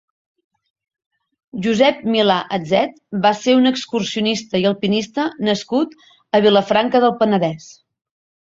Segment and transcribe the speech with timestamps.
[1.65, 5.95] Josep Milà Atset va ser un excursionista i alpinista nascut
[6.39, 7.71] a Vilafranca del Penedès.